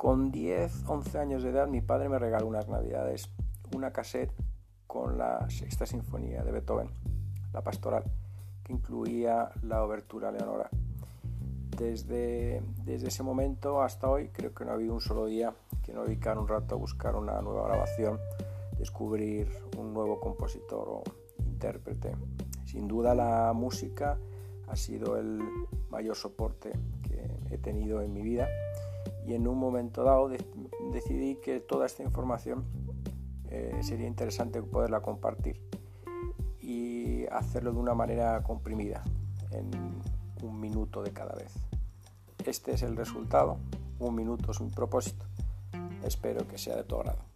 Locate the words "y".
29.30-29.34, 36.60-37.26